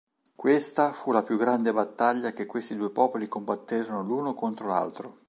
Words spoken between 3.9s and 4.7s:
l'uno contro